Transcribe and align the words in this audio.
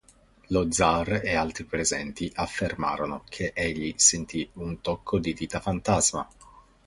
Lo 0.47 0.67
Zar 0.71 1.21
e 1.23 1.35
altri 1.35 1.63
presenti 1.65 2.27
affermarono 2.33 3.23
che 3.29 3.51
egli 3.53 3.93
sentì 3.97 4.49
un 4.53 4.81
tocco 4.81 5.19
di 5.19 5.31
dita 5.31 5.59
fantasma. 5.59 6.27